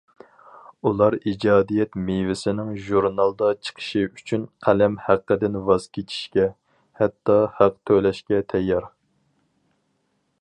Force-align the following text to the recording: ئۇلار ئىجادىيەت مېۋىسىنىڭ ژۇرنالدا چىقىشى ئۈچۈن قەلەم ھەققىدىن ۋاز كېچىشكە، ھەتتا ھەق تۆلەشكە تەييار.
ئۇلار 0.89 1.15
ئىجادىيەت 1.31 1.97
مېۋىسىنىڭ 2.05 2.71
ژۇرنالدا 2.87 3.51
چىقىشى 3.67 4.03
ئۈچۈن 4.07 4.47
قەلەم 4.69 4.97
ھەققىدىن 5.09 5.59
ۋاز 5.69 5.87
كېچىشكە، 5.99 6.47
ھەتتا 7.03 7.37
ھەق 7.61 7.77
تۆلەشكە 7.91 8.41
تەييار. 8.55 8.93